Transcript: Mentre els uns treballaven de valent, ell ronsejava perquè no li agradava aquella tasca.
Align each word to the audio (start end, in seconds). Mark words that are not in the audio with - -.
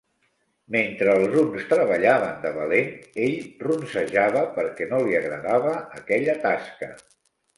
Mentre 0.75 1.11
els 1.17 1.35
uns 1.41 1.65
treballaven 1.73 2.39
de 2.45 2.53
valent, 2.55 2.89
ell 3.27 3.37
ronsejava 3.67 4.43
perquè 4.57 4.87
no 4.95 5.01
li 5.09 5.13
agradava 5.21 5.75
aquella 6.01 6.37
tasca. 6.47 6.93